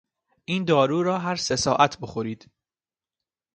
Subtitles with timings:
[0.45, 2.51] این دارو را هر سه ساعت بخورید.